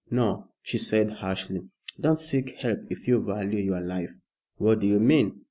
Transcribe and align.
"No!" 0.09 0.47
she 0.63 0.79
said 0.79 1.11
harshly. 1.11 1.61
"Don't 1.99 2.17
seek 2.19 2.55
help 2.57 2.79
if 2.89 3.07
you 3.07 3.21
value 3.23 3.59
your 3.63 3.81
life." 3.81 4.15
"What 4.55 4.79
do 4.79 4.87
you 4.87 4.97
mean?" 4.99 5.39